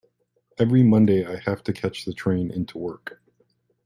[0.57, 3.21] Every Monday I have to catch the train into work